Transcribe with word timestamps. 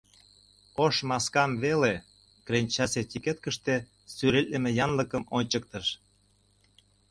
—«Ош 0.83 0.95
маскам» 1.09 1.51
веле,— 1.63 1.93
кленчасе 2.45 2.99
этикеткыште 3.03 3.75
сӱретлыме 4.13 4.71
янлыкым 4.85 5.23
ончыктыш. 5.37 5.87